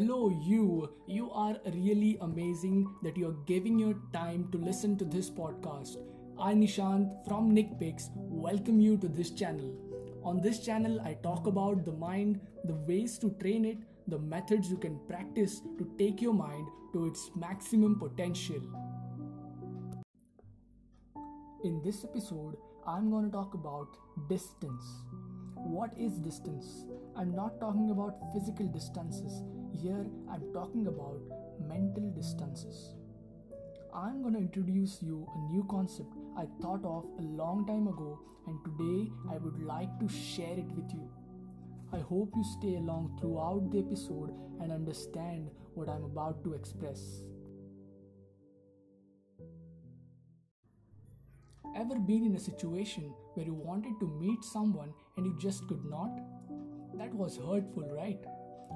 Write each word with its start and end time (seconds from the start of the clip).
Hello, 0.00 0.30
you. 0.30 0.88
You 1.06 1.30
are 1.30 1.56
really 1.74 2.16
amazing 2.22 2.88
that 3.02 3.18
you 3.18 3.28
are 3.28 3.36
giving 3.44 3.78
your 3.78 3.96
time 4.14 4.48
to 4.50 4.56
listen 4.56 4.96
to 4.96 5.04
this 5.04 5.28
podcast. 5.28 5.98
I, 6.38 6.54
Nishant 6.54 7.28
from 7.28 7.52
Nick 7.52 7.78
Picks, 7.78 8.08
welcome 8.14 8.80
you 8.80 8.96
to 8.96 9.08
this 9.08 9.30
channel. 9.30 9.70
On 10.24 10.40
this 10.40 10.64
channel, 10.64 11.02
I 11.02 11.18
talk 11.22 11.46
about 11.46 11.84
the 11.84 11.92
mind, 11.92 12.40
the 12.64 12.76
ways 12.88 13.18
to 13.18 13.28
train 13.42 13.66
it, 13.66 13.76
the 14.08 14.18
methods 14.18 14.70
you 14.70 14.78
can 14.78 14.98
practice 15.06 15.60
to 15.76 15.86
take 15.98 16.22
your 16.22 16.32
mind 16.32 16.66
to 16.94 17.04
its 17.06 17.30
maximum 17.36 17.98
potential. 17.98 18.62
In 21.62 21.82
this 21.84 22.04
episode, 22.04 22.56
I'm 22.86 23.10
going 23.10 23.26
to 23.26 23.30
talk 23.30 23.52
about 23.52 23.98
distance. 24.30 24.82
What 25.56 25.92
is 25.98 26.12
distance? 26.12 26.86
I'm 27.14 27.36
not 27.36 27.60
talking 27.60 27.90
about 27.90 28.16
physical 28.32 28.66
distances. 28.66 29.42
Here, 29.72 30.06
I'm 30.30 30.52
talking 30.52 30.86
about 30.88 31.20
mental 31.66 32.10
distances. 32.10 32.94
I'm 33.94 34.22
to 34.32 34.38
introduce 34.38 35.02
you 35.02 35.26
a 35.34 35.52
new 35.52 35.66
concept 35.70 36.12
I 36.36 36.46
thought 36.60 36.84
of 36.84 37.06
a 37.18 37.22
long 37.22 37.66
time 37.66 37.86
ago, 37.88 38.20
and 38.46 38.58
today 38.64 39.10
I 39.30 39.38
would 39.38 39.62
like 39.62 39.98
to 40.00 40.08
share 40.08 40.58
it 40.58 40.70
with 40.76 40.92
you. 40.92 41.08
I 41.92 41.98
hope 41.98 42.32
you 42.36 42.44
stay 42.44 42.76
along 42.76 43.18
throughout 43.20 43.70
the 43.70 43.78
episode 43.78 44.34
and 44.60 44.70
understand 44.70 45.50
what 45.74 45.88
I'm 45.88 46.04
about 46.04 46.44
to 46.44 46.54
express. 46.54 47.22
Ever 51.76 51.98
been 51.98 52.24
in 52.24 52.34
a 52.34 52.40
situation 52.40 53.14
where 53.34 53.46
you 53.46 53.54
wanted 53.54 53.98
to 54.00 54.06
meet 54.06 54.44
someone 54.44 54.92
and 55.16 55.24
you 55.24 55.36
just 55.38 55.66
could 55.68 55.84
not? 55.84 56.10
That 56.94 57.14
was 57.14 57.36
hurtful, 57.38 57.88
right? 57.96 58.22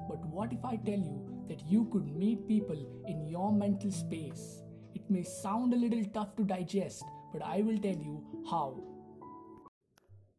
But 0.09 0.25
what 0.25 0.53
if 0.53 0.63
I 0.63 0.77
tell 0.77 0.99
you 0.99 1.45
that 1.49 1.65
you 1.67 1.85
could 1.91 2.15
meet 2.15 2.47
people 2.47 3.03
in 3.07 3.27
your 3.27 3.51
mental 3.51 3.91
space? 3.91 4.61
It 4.93 5.09
may 5.09 5.23
sound 5.23 5.73
a 5.73 5.77
little 5.77 6.05
tough 6.13 6.35
to 6.37 6.43
digest, 6.43 7.03
but 7.33 7.41
I 7.43 7.61
will 7.61 7.77
tell 7.77 7.95
you 7.95 8.23
how. 8.49 8.83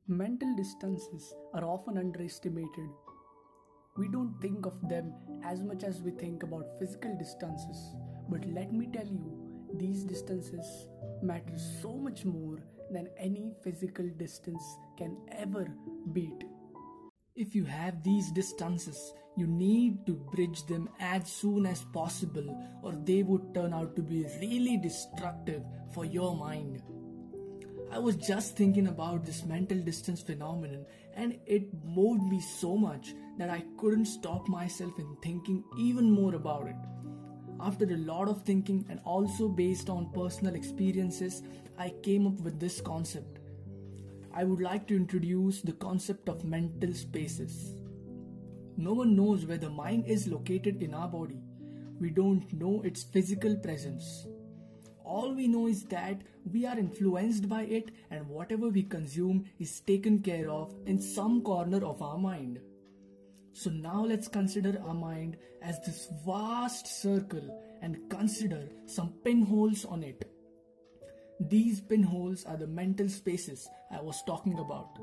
Mental 0.09 0.55
distances 0.55 1.35
are 1.53 1.65
often 1.65 1.99
underestimated. 1.99 2.89
We 3.97 4.09
don't 4.09 4.41
think 4.41 4.67
of 4.67 4.89
them 4.89 5.13
as 5.45 5.63
much 5.63 5.83
as 5.83 6.03
we 6.03 6.11
think 6.13 6.43
about 6.43 6.79
physical 6.79 7.17
distances, 7.17 7.95
but 8.29 8.45
let 8.47 8.73
me 8.73 8.89
tell 8.93 9.07
you, 9.07 9.47
these 9.75 10.05
distances 10.05 10.87
matter 11.23 11.59
so 11.83 11.95
much 11.95 12.25
more 12.25 12.59
than 12.91 13.09
any 13.19 13.53
physical 13.63 14.07
distance 14.17 14.63
can 14.97 15.17
ever 15.33 15.67
beat. 16.13 16.45
If 17.37 17.55
you 17.55 17.67
have 17.67 18.03
these 18.03 18.31
distances, 18.31 19.13
you 19.37 19.47
need 19.47 20.07
to 20.07 20.15
bridge 20.15 20.65
them 20.65 20.89
as 20.99 21.31
soon 21.31 21.67
as 21.67 21.85
possible, 21.93 22.47
or 22.83 22.93
they 22.93 23.23
would 23.23 23.53
turn 23.53 23.75
out 23.75 23.95
to 23.97 24.03
be 24.03 24.25
really 24.41 24.79
destructive 24.79 25.63
for 25.93 26.07
your 26.07 26.35
mind. 26.35 26.83
I 27.93 27.99
was 27.99 28.17
just 28.17 28.57
thinking 28.57 28.87
about 28.87 29.27
this 29.27 29.45
mental 29.45 29.77
distance 29.77 30.23
phenomenon, 30.23 30.87
and 31.15 31.39
it 31.45 31.69
moved 31.85 32.23
me 32.23 32.41
so 32.41 32.75
much 32.75 33.15
that 33.37 33.51
I 33.51 33.65
couldn't 33.77 34.07
stop 34.07 34.49
myself 34.49 34.99
in 34.99 35.15
thinking 35.23 35.63
even 35.79 36.11
more 36.11 36.37
about 36.37 36.69
it. 36.69 36.77
After 37.61 37.85
a 37.85 37.99
lot 37.99 38.29
of 38.31 38.45
thinking 38.45 38.87
and 38.89 38.99
also 39.05 39.47
based 39.47 39.91
on 39.91 40.11
personal 40.15 40.55
experiences, 40.55 41.43
I 41.77 41.91
came 42.03 42.27
up 42.27 42.41
with 42.41 42.59
this 42.59 42.81
concept. 42.81 43.41
I 44.39 44.45
would 44.45 44.61
like 44.61 44.87
to 44.89 44.95
introduce 44.95 45.63
the 45.63 45.73
concept 45.73 46.29
of 46.29 46.45
mental 46.45 46.93
spaces. 46.93 47.73
No 48.77 48.93
one 48.93 49.17
knows 49.17 49.47
where 49.47 49.57
the 49.57 49.71
mind 49.71 50.05
is 50.05 50.29
located 50.29 50.83
in 50.83 50.93
our 50.93 51.09
body. 51.09 51.41
We 51.99 52.11
don't 52.11 52.53
know 52.53 52.83
its 52.83 53.03
physical 53.03 53.57
presence. 53.57 54.27
All 55.03 55.33
we 55.33 55.49
know 55.49 55.69
is 55.69 55.85
that 55.85 56.21
we 56.53 56.67
are 56.67 56.79
influenced 56.79 57.49
by 57.49 57.63
it 57.63 57.93
and 58.11 58.29
whatever 58.29 58.69
we 58.69 58.83
consume 58.83 59.47
is 59.59 59.81
taken 59.81 60.21
care 60.21 60.51
of 60.51 60.75
in 60.85 61.01
some 61.01 61.41
corner 61.41 61.83
of 61.83 62.03
our 62.03 62.19
mind. 62.19 62.61
So 63.55 63.71
now 63.71 64.05
let's 64.05 64.29
consider 64.29 64.79
our 64.87 64.93
mind 64.93 65.39
as 65.63 65.81
this 65.81 66.09
vast 66.27 66.87
circle 67.01 67.59
and 67.81 68.11
consider 68.11 68.69
some 68.85 69.15
pinholes 69.25 69.87
on 69.87 70.03
it. 70.03 70.31
These 71.39 71.83
pinholes 71.83 72.47
are 72.47 72.57
the 72.57 72.67
mental 72.67 73.11
spaces 73.11 73.69
I 73.91 74.01
was 74.01 74.23
talking 74.23 74.59
about. 74.59 74.99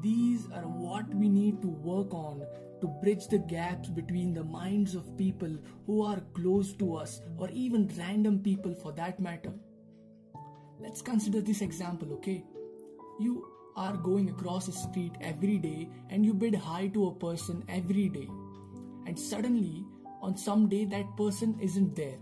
These 0.00 0.46
are 0.54 0.62
what 0.62 1.12
we 1.12 1.28
need 1.28 1.60
to 1.62 1.68
work 1.68 2.14
on 2.14 2.46
to 2.80 2.86
bridge 3.02 3.26
the 3.26 3.38
gaps 3.38 3.88
between 3.88 4.32
the 4.32 4.44
minds 4.44 4.94
of 4.94 5.16
people 5.16 5.50
who 5.86 6.04
are 6.04 6.20
close 6.34 6.72
to 6.74 6.94
us 6.94 7.20
or 7.36 7.48
even 7.50 7.90
random 7.98 8.38
people 8.38 8.74
for 8.74 8.92
that 8.92 9.18
matter. 9.18 9.52
Let's 10.78 11.02
consider 11.02 11.40
this 11.40 11.62
example, 11.62 12.12
okay? 12.14 12.44
You 13.18 13.48
are 13.76 13.96
going 13.96 14.30
across 14.30 14.68
a 14.68 14.72
street 14.72 15.12
every 15.20 15.58
day 15.58 15.88
and 16.10 16.24
you 16.24 16.32
bid 16.32 16.54
hi 16.54 16.88
to 16.88 17.08
a 17.08 17.14
person 17.14 17.64
every 17.68 18.08
day. 18.08 18.28
And 19.06 19.18
suddenly, 19.18 19.84
on 20.20 20.36
some 20.36 20.68
day, 20.68 20.84
that 20.84 21.16
person 21.16 21.58
isn't 21.60 21.96
there. 21.96 22.18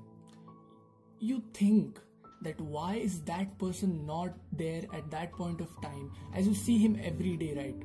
You 1.18 1.42
think 1.52 2.00
that 2.42 2.60
why 2.60 2.94
is 2.94 3.20
that 3.22 3.58
person 3.58 4.06
not 4.06 4.34
there 4.52 4.82
at 4.94 5.10
that 5.10 5.32
point 5.32 5.60
of 5.60 5.68
time 5.82 6.10
as 6.34 6.46
you 6.46 6.54
see 6.54 6.78
him 6.78 6.98
every 7.02 7.36
day, 7.36 7.54
right? 7.54 7.82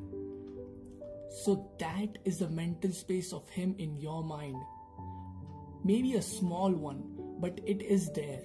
So, 1.43 1.69
that 1.79 2.17
is 2.23 2.39
the 2.39 2.49
mental 2.49 2.91
space 2.91 3.33
of 3.33 3.49
him 3.49 3.75
in 3.77 3.97
your 3.97 4.23
mind. 4.23 4.55
Maybe 5.83 6.13
a 6.15 6.21
small 6.21 6.71
one, 6.71 7.03
but 7.39 7.59
it 7.65 7.81
is 7.81 8.09
there. 8.11 8.41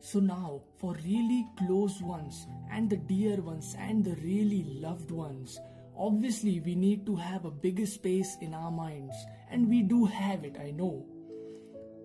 So 0.00 0.20
now, 0.20 0.60
for 0.76 0.94
really 1.02 1.46
close 1.56 2.00
ones 2.02 2.46
and 2.70 2.90
the 2.90 2.98
dear 2.98 3.40
ones 3.40 3.74
and 3.78 4.04
the 4.04 4.14
really 4.16 4.62
loved 4.64 5.10
ones, 5.10 5.58
obviously 5.96 6.60
we 6.60 6.74
need 6.74 7.06
to 7.06 7.16
have 7.16 7.46
a 7.46 7.50
bigger 7.50 7.86
space 7.86 8.36
in 8.42 8.52
our 8.52 8.70
minds, 8.70 9.16
and 9.50 9.66
we 9.66 9.82
do 9.82 10.04
have 10.04 10.44
it, 10.44 10.56
I 10.60 10.72
know. 10.72 11.06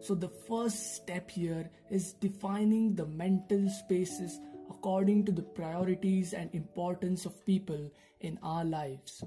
So, 0.02 0.16
the 0.16 0.30
first 0.30 0.96
step 0.96 1.30
here 1.30 1.70
is 1.90 2.14
defining 2.14 2.96
the 2.96 3.06
mental 3.06 3.70
spaces 3.70 4.40
according 4.70 5.26
to 5.26 5.32
the 5.32 5.42
priorities 5.42 6.34
and 6.34 6.50
importance 6.54 7.26
of 7.26 7.46
people 7.46 7.92
in 8.22 8.40
our 8.42 8.64
lives. 8.64 9.24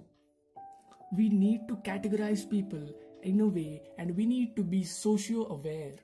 We 1.17 1.29
need 1.29 1.69
to 1.69 1.77
categorize 1.77 2.49
people 2.49 2.89
in 3.23 3.41
a 3.41 3.47
way 3.47 3.83
and 3.99 4.17
we 4.17 4.25
need 4.25 4.57
to 4.57 4.63
be 4.63 4.83
socio 4.83 5.47
aware. 5.49 5.97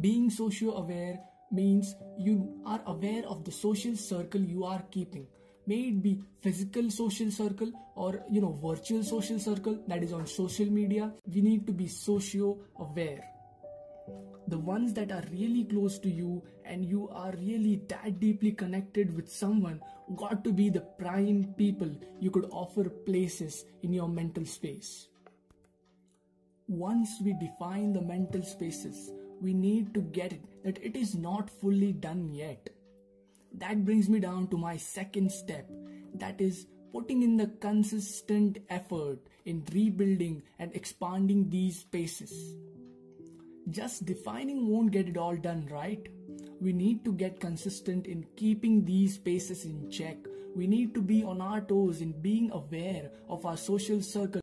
Being 0.00 0.30
socio 0.30 0.72
aware 0.72 1.20
means 1.50 1.94
you 2.18 2.60
are 2.66 2.80
aware 2.86 3.24
of 3.26 3.44
the 3.44 3.52
social 3.52 3.96
circle 3.96 4.40
you 4.40 4.64
are 4.64 4.82
keeping 4.90 5.26
may 5.68 5.80
it 5.88 6.02
be 6.02 6.18
physical 6.40 6.90
social 6.90 7.30
circle 7.30 7.72
or 7.94 8.22
you 8.30 8.40
know 8.40 8.52
virtual 8.62 9.02
social 9.02 9.38
circle 9.38 9.78
that 9.86 10.02
is 10.02 10.12
on 10.12 10.26
social 10.26 10.66
media 10.66 11.10
we 11.34 11.40
need 11.40 11.66
to 11.66 11.72
be 11.72 11.86
socio 11.86 12.56
aware 12.78 13.24
the 14.48 14.58
ones 14.58 14.92
that 14.94 15.12
are 15.12 15.24
really 15.30 15.64
close 15.64 15.98
to 15.98 16.10
you 16.10 16.42
and 16.64 16.84
you 16.84 17.08
are 17.10 17.32
really 17.36 17.82
that 17.88 18.18
deeply 18.20 18.52
connected 18.52 19.14
with 19.14 19.30
someone 19.30 19.80
got 20.16 20.42
to 20.44 20.52
be 20.52 20.70
the 20.70 20.86
prime 20.98 21.54
people 21.56 21.90
you 22.20 22.30
could 22.30 22.48
offer 22.50 22.88
places 22.88 23.64
in 23.82 23.92
your 23.92 24.08
mental 24.08 24.44
space 24.44 25.08
once 26.66 27.16
we 27.22 27.32
define 27.34 27.92
the 27.92 28.00
mental 28.00 28.42
spaces 28.42 29.10
we 29.40 29.54
need 29.54 29.94
to 29.94 30.00
get 30.00 30.32
it 30.32 30.42
that 30.64 30.78
it 30.82 30.96
is 30.96 31.14
not 31.14 31.48
fully 31.48 31.92
done 31.92 32.28
yet. 32.32 32.70
That 33.54 33.84
brings 33.84 34.08
me 34.08 34.20
down 34.20 34.48
to 34.48 34.58
my 34.58 34.76
second 34.76 35.32
step 35.32 35.68
that 36.14 36.40
is 36.40 36.66
putting 36.92 37.22
in 37.22 37.36
the 37.36 37.46
consistent 37.46 38.58
effort 38.68 39.18
in 39.44 39.64
rebuilding 39.72 40.42
and 40.58 40.74
expanding 40.74 41.48
these 41.48 41.80
spaces. 41.80 42.54
Just 43.70 44.06
defining 44.06 44.66
won't 44.66 44.92
get 44.92 45.08
it 45.08 45.18
all 45.18 45.36
done, 45.36 45.68
right? 45.70 46.08
We 46.60 46.72
need 46.72 47.04
to 47.04 47.12
get 47.12 47.38
consistent 47.38 48.06
in 48.06 48.24
keeping 48.36 48.84
these 48.84 49.16
spaces 49.16 49.64
in 49.64 49.90
check. 49.90 50.16
We 50.56 50.66
need 50.66 50.94
to 50.94 51.02
be 51.02 51.22
on 51.22 51.40
our 51.42 51.60
toes 51.60 52.00
in 52.00 52.12
being 52.22 52.50
aware 52.50 53.10
of 53.28 53.44
our 53.44 53.56
social 53.56 54.00
circle. 54.00 54.40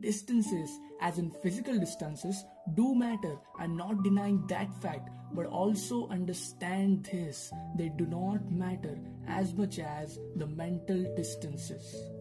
Distances, 0.00 0.70
as 1.00 1.18
in 1.18 1.30
physical 1.30 1.78
distances, 1.78 2.44
do 2.74 2.94
matter. 2.94 3.36
I'm 3.58 3.76
not 3.76 4.02
denying 4.02 4.46
that 4.48 4.74
fact, 4.82 5.08
but 5.32 5.46
also 5.46 6.08
understand 6.08 7.08
this 7.10 7.52
they 7.76 7.90
do 7.90 8.06
not 8.06 8.50
matter 8.50 8.98
as 9.28 9.54
much 9.54 9.78
as 9.78 10.18
the 10.36 10.46
mental 10.46 11.14
distances. 11.16 12.17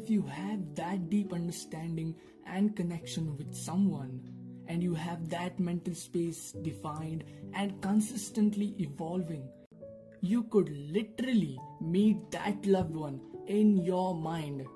If 0.00 0.08
you 0.08 0.22
have 0.22 0.74
that 0.76 1.10
deep 1.10 1.34
understanding 1.34 2.14
and 2.46 2.74
connection 2.74 3.36
with 3.36 3.54
someone, 3.54 4.22
and 4.66 4.82
you 4.82 4.94
have 4.94 5.28
that 5.28 5.60
mental 5.60 5.94
space 5.94 6.52
defined 6.62 7.24
and 7.52 7.82
consistently 7.82 8.74
evolving, 8.78 9.46
you 10.22 10.44
could 10.44 10.70
literally 10.70 11.58
meet 11.82 12.16
that 12.30 12.64
loved 12.64 12.94
one 12.94 13.20
in 13.46 13.76
your 13.84 14.14
mind 14.14 14.66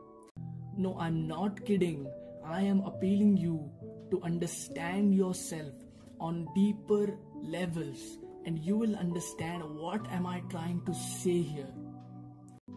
No, 0.76 0.94
I'm 0.98 1.26
not 1.26 1.64
kidding. 1.64 2.06
I 2.44 2.60
am 2.60 2.80
appealing 2.80 3.38
you 3.38 3.70
to 4.10 4.20
understand 4.22 5.14
yourself 5.14 5.72
on 6.20 6.48
deeper 6.54 7.16
levels 7.42 8.18
and 8.44 8.58
you 8.58 8.76
will 8.76 8.94
understand 8.96 9.62
what 9.62 10.06
am 10.12 10.26
I 10.26 10.40
trying 10.50 10.84
to 10.84 10.92
say 10.92 11.40
here. 11.40 11.72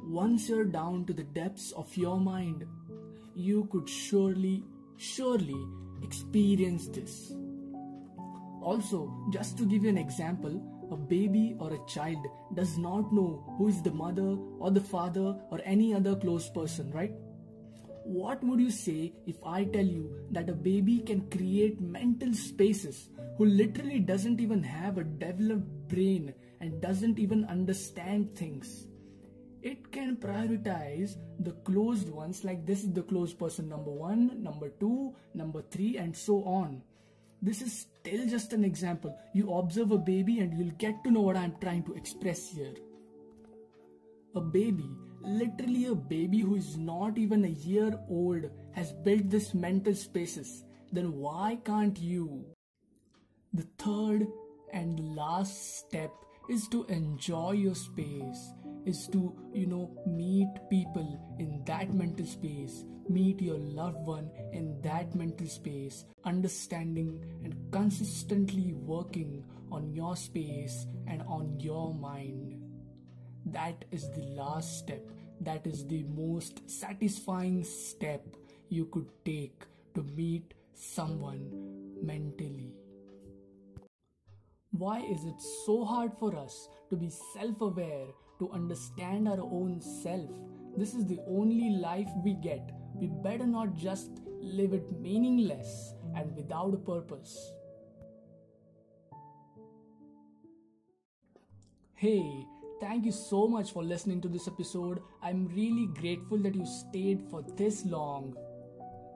Once 0.09 0.47
you're 0.47 0.63
down 0.63 1.03
to 1.03 1.11
the 1.11 1.23
depths 1.23 1.73
of 1.73 1.93
your 1.97 2.17
mind, 2.17 2.65
you 3.35 3.67
could 3.69 3.89
surely, 3.89 4.63
surely 4.95 5.67
experience 6.01 6.87
this. 6.87 7.33
Also, 8.61 9.13
just 9.31 9.57
to 9.57 9.65
give 9.65 9.83
you 9.83 9.89
an 9.89 9.97
example, 9.97 10.63
a 10.91 10.95
baby 10.95 11.57
or 11.59 11.73
a 11.73 11.85
child 11.89 12.25
does 12.55 12.77
not 12.77 13.11
know 13.11 13.43
who 13.57 13.67
is 13.67 13.81
the 13.81 13.91
mother 13.91 14.37
or 14.59 14.71
the 14.71 14.79
father 14.79 15.35
or 15.51 15.59
any 15.65 15.93
other 15.93 16.15
close 16.15 16.49
person, 16.51 16.89
right? 16.91 17.11
What 18.05 18.41
would 18.45 18.61
you 18.61 18.71
say 18.71 19.11
if 19.25 19.35
I 19.45 19.65
tell 19.65 19.85
you 19.85 20.09
that 20.31 20.49
a 20.49 20.53
baby 20.53 20.99
can 20.99 21.29
create 21.29 21.81
mental 21.81 22.33
spaces 22.33 23.09
who 23.37 23.43
literally 23.43 23.99
doesn't 23.99 24.39
even 24.39 24.63
have 24.63 24.97
a 24.97 25.03
developed 25.03 25.89
brain 25.89 26.33
and 26.61 26.81
doesn't 26.81 27.19
even 27.19 27.43
understand 27.43 28.37
things? 28.37 28.87
It 29.67 29.91
can 29.91 30.15
prioritize 30.15 31.17
the 31.39 31.51
closed 31.51 32.09
ones, 32.09 32.45
like 32.45 32.65
this 32.65 32.85
is 32.85 32.93
the 32.93 33.01
closed 33.03 33.37
person 33.37 33.67
number 33.67 33.91
one, 33.91 34.41
number 34.41 34.69
two, 34.69 35.13
number 35.33 35.61
three, 35.61 35.97
and 35.97 36.15
so 36.15 36.45
on. 36.45 36.81
This 37.41 37.61
is 37.61 37.85
still 37.99 38.25
just 38.29 38.53
an 38.53 38.63
example. 38.63 39.13
You 39.33 39.53
observe 39.55 39.91
a 39.91 39.97
baby 39.97 40.39
and 40.39 40.57
you'll 40.57 40.77
get 40.77 41.03
to 41.03 41.11
know 41.11 41.19
what 41.19 41.35
I'm 41.35 41.55
trying 41.59 41.83
to 41.83 41.95
express 41.95 42.47
here. 42.47 42.75
A 44.35 44.39
baby, 44.39 44.89
literally 45.21 45.87
a 45.87 45.95
baby 45.95 46.39
who 46.39 46.55
is 46.55 46.77
not 46.77 47.17
even 47.17 47.43
a 47.43 47.59
year 47.69 47.99
old, 48.09 48.49
has 48.71 48.93
built 48.93 49.29
this 49.29 49.53
mental 49.53 49.95
spaces. 49.95 50.63
Then 50.93 51.11
why 51.17 51.57
can't 51.65 51.99
you? 51.99 52.45
The 53.53 53.67
third 53.77 54.27
and 54.71 55.13
last 55.13 55.79
step 55.79 56.11
is 56.49 56.69
to 56.69 56.85
enjoy 56.85 57.51
your 57.51 57.75
space 57.75 58.53
is 58.87 59.07
to 59.11 59.21
you 59.53 59.67
know 59.67 59.89
meet 60.05 60.61
people 60.69 61.09
in 61.39 61.63
that 61.65 61.93
mental 61.93 62.25
space 62.25 62.83
meet 63.09 63.41
your 63.41 63.57
loved 63.57 64.05
one 64.05 64.29
in 64.51 64.79
that 64.81 65.13
mental 65.15 65.47
space 65.47 66.05
understanding 66.25 67.23
and 67.43 67.55
consistently 67.71 68.73
working 68.73 69.43
on 69.71 69.93
your 69.93 70.15
space 70.15 70.85
and 71.07 71.21
on 71.23 71.59
your 71.59 71.93
mind. 71.93 72.61
That 73.45 73.85
is 73.91 74.09
the 74.11 74.23
last 74.35 74.79
step. 74.79 75.09
That 75.41 75.65
is 75.67 75.85
the 75.85 76.03
most 76.03 76.69
satisfying 76.69 77.63
step 77.63 78.25
you 78.69 78.85
could 78.85 79.07
take 79.23 79.63
to 79.95 80.03
meet 80.03 80.53
someone 80.73 81.49
mentally. 82.01 82.73
Why 84.71 84.99
is 84.99 85.23
it 85.23 85.41
so 85.65 85.85
hard 85.85 86.11
for 86.19 86.35
us 86.35 86.69
to 86.89 86.95
be 86.95 87.09
self 87.33 87.61
aware, 87.61 88.07
to 88.39 88.51
understand 88.51 89.27
our 89.27 89.41
own 89.41 89.81
self? 89.81 90.29
This 90.77 90.93
is 90.93 91.05
the 91.05 91.19
only 91.27 91.71
life 91.71 92.09
we 92.23 92.33
get. 92.33 92.71
We 92.93 93.07
better 93.07 93.47
not 93.47 93.75
just 93.75 94.09
live 94.41 94.73
it 94.73 94.91
meaningless 94.99 95.93
and 96.15 96.35
without 96.35 96.73
a 96.73 96.77
purpose. 96.77 97.53
Hey, 101.95 102.45
thank 102.79 103.05
you 103.05 103.11
so 103.11 103.47
much 103.47 103.71
for 103.71 103.83
listening 103.83 104.21
to 104.21 104.27
this 104.27 104.47
episode. 104.47 105.01
I'm 105.23 105.47
really 105.47 105.87
grateful 105.99 106.37
that 106.39 106.53
you 106.53 106.65
stayed 106.65 107.23
for 107.31 107.43
this 107.55 107.85
long. 107.85 108.35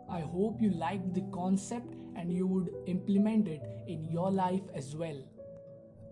I 0.10 0.22
hope 0.22 0.60
you 0.60 0.72
liked 0.72 1.14
the 1.14 1.24
concept 1.32 1.94
and 2.16 2.34
you 2.34 2.48
would 2.48 2.70
implement 2.88 3.48
it 3.48 3.62
in 3.88 4.04
your 4.06 4.32
life 4.32 4.64
as 4.74 4.96
well. 4.96 5.24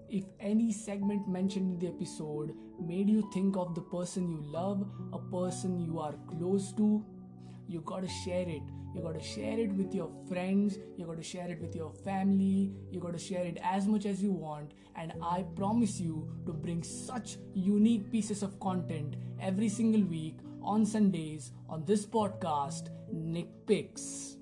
If 0.09 0.23
any 0.39 0.71
segment 0.71 1.27
mentioned 1.27 1.73
in 1.73 1.79
the 1.79 1.87
episode 1.87 2.55
made 2.81 3.07
you 3.07 3.29
think 3.31 3.55
of 3.55 3.75
the 3.75 3.81
person 3.81 4.27
you 4.27 4.41
love, 4.41 4.89
a 5.13 5.19
person 5.19 5.79
you 5.79 5.99
are 5.99 6.15
close 6.27 6.73
to, 6.73 7.05
you 7.67 7.81
gotta 7.81 8.07
share 8.07 8.49
it. 8.49 8.63
You 8.95 9.03
gotta 9.03 9.21
share 9.21 9.59
it 9.59 9.71
with 9.71 9.93
your 9.93 10.09
friends, 10.27 10.79
you 10.97 11.05
gotta 11.05 11.21
share 11.21 11.47
it 11.51 11.61
with 11.61 11.75
your 11.75 11.93
family, 11.93 12.73
you 12.89 12.99
gotta 12.99 13.19
share 13.19 13.45
it 13.45 13.59
as 13.61 13.85
much 13.85 14.07
as 14.07 14.23
you 14.23 14.31
want. 14.31 14.71
And 14.95 15.13
I 15.21 15.43
promise 15.55 15.99
you 15.99 16.27
to 16.47 16.53
bring 16.53 16.81
such 16.81 17.37
unique 17.53 18.11
pieces 18.11 18.41
of 18.41 18.59
content 18.59 19.15
every 19.39 19.69
single 19.69 20.01
week 20.01 20.39
on 20.63 20.87
Sundays 20.87 21.51
on 21.69 21.85
this 21.85 22.07
podcast, 22.07 22.89
Nick 23.11 23.67
Picks. 23.67 24.38